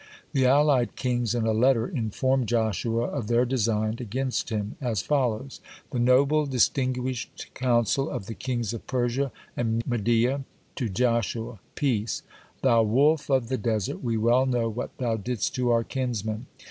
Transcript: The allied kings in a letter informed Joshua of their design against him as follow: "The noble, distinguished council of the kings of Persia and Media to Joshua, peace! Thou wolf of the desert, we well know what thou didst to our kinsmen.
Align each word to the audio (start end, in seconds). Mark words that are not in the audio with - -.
The 0.33 0.47
allied 0.47 0.95
kings 0.95 1.35
in 1.35 1.45
a 1.45 1.51
letter 1.53 1.87
informed 1.87 2.47
Joshua 2.47 3.03
of 3.03 3.27
their 3.27 3.45
design 3.45 3.97
against 3.99 4.49
him 4.49 4.75
as 4.81 5.03
follow: 5.03 5.47
"The 5.91 5.99
noble, 5.99 6.47
distinguished 6.47 7.51
council 7.53 8.09
of 8.09 8.25
the 8.25 8.33
kings 8.33 8.73
of 8.73 8.87
Persia 8.87 9.31
and 9.55 9.85
Media 9.87 10.43
to 10.77 10.89
Joshua, 10.89 11.59
peace! 11.75 12.23
Thou 12.63 12.81
wolf 12.81 13.29
of 13.29 13.47
the 13.47 13.59
desert, 13.59 14.03
we 14.03 14.17
well 14.17 14.47
know 14.47 14.69
what 14.69 14.89
thou 14.97 15.17
didst 15.17 15.53
to 15.57 15.69
our 15.69 15.83
kinsmen. 15.83 16.47